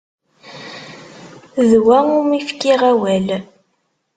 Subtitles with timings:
[1.69, 3.27] D wa umi fkiɣ amawal.